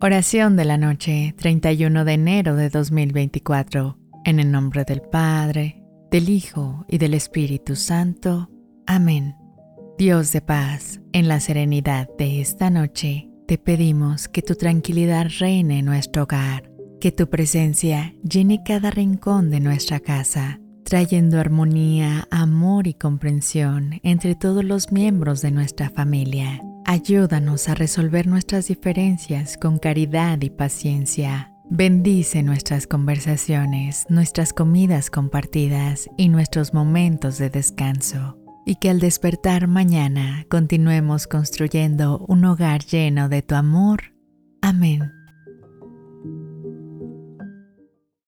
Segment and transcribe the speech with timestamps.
[0.00, 3.98] Oración de la noche, 31 de enero de 2024.
[4.24, 8.50] En el nombre del Padre, del Hijo y del Espíritu Santo.
[8.86, 9.36] Amén.
[9.98, 15.78] Dios de paz, en la serenidad de esta noche, te pedimos que tu tranquilidad reine
[15.78, 16.70] en nuestro hogar,
[17.00, 24.36] que tu presencia llene cada rincón de nuestra casa trayendo armonía, amor y comprensión entre
[24.36, 26.62] todos los miembros de nuestra familia.
[26.88, 31.52] Ayúdanos a resolver nuestras diferencias con caridad y paciencia.
[31.68, 38.38] Bendice nuestras conversaciones, nuestras comidas compartidas y nuestros momentos de descanso.
[38.64, 44.14] Y que al despertar mañana continuemos construyendo un hogar lleno de tu amor.
[44.62, 45.15] Amén.